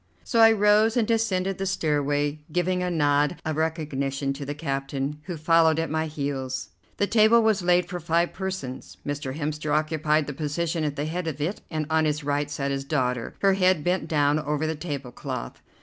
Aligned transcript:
So 0.23 0.39
I 0.39 0.51
rose 0.51 0.97
and 0.97 1.07
descended 1.07 1.59
the 1.59 1.67
stairway, 1.67 2.39
giving 2.51 2.81
a 2.81 2.89
nod 2.89 3.39
of 3.45 3.55
recognition 3.57 4.33
to 4.33 4.45
the 4.47 4.55
captain, 4.55 5.19
who 5.25 5.37
followed 5.37 5.77
at 5.77 5.91
my 5.91 6.07
heels. 6.07 6.69
The 6.97 7.05
table 7.05 7.39
was 7.43 7.61
laid 7.61 7.87
for 7.87 7.99
five 7.99 8.33
persons. 8.33 8.97
Mr. 9.05 9.37
Hemster 9.37 9.71
occupied 9.71 10.25
the 10.25 10.33
position 10.33 10.83
at 10.83 10.95
the 10.95 11.05
head 11.05 11.27
of 11.27 11.39
it, 11.39 11.61
and 11.69 11.85
on 11.91 12.05
his 12.05 12.23
right 12.23 12.49
sat 12.49 12.71
his 12.71 12.83
daughter, 12.83 13.35
her 13.41 13.53
head 13.53 13.83
bent 13.83 14.07
down 14.07 14.39
over 14.39 14.65
the 14.65 14.73
tablecloth. 14.73 15.61